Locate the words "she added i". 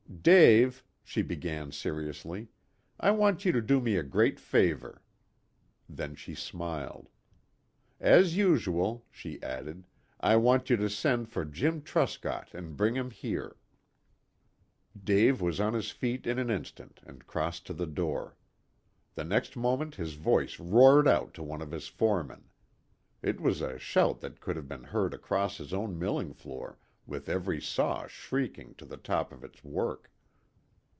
9.09-10.35